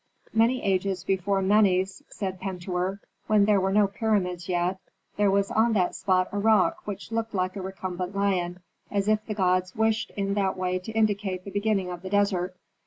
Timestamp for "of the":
11.91-12.09